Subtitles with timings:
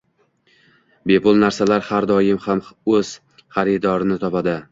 [1.11, 2.41] Bepul narsa har doim
[2.95, 3.13] o’z
[3.57, 4.59] xaridorini topadi